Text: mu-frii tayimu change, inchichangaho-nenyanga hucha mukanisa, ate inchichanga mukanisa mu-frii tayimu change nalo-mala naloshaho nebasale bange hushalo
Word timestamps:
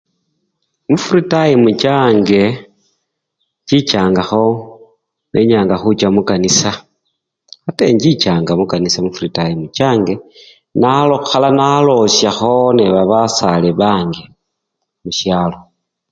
mu-frii 0.91 1.29
tayimu 1.31 1.69
change, 1.83 2.41
inchichangaho-nenyanga 3.57 5.75
hucha 5.83 6.07
mukanisa, 6.15 6.71
ate 7.69 7.83
inchichanga 7.93 8.51
mukanisa 8.59 8.99
mu-frii 9.05 9.35
tayimu 9.37 9.65
change 9.77 10.11
nalo-mala 10.81 11.49
naloshaho 11.59 12.53
nebasale 12.77 13.69
bange 13.81 14.23
hushalo 15.03 15.57